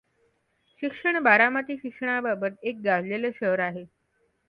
[0.83, 3.83] शिक्षण बारामती शिक्षणाबाबत एक गाजलेले शहर आहॆ.